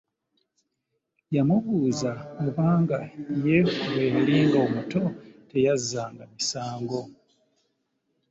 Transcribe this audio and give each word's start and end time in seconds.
Yamubuuza 1.35 2.11
obanga 2.47 2.99
ye 3.43 3.57
bwe 3.85 4.05
yalinga 4.15 4.57
omuto 4.65 5.01
teyazzanga 5.49 6.23
misango 6.33 6.99